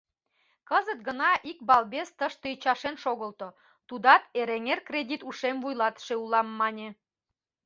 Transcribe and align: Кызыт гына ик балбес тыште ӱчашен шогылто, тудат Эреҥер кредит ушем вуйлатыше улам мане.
Кызыт 0.69 0.99
гына 1.07 1.31
ик 1.51 1.59
балбес 1.67 2.09
тыште 2.19 2.47
ӱчашен 2.55 2.95
шогылто, 3.03 3.47
тудат 3.87 4.23
Эреҥер 4.39 4.79
кредит 4.87 5.21
ушем 5.29 5.57
вуйлатыше 5.63 6.15
улам 6.23 6.47
мане. 6.59 6.89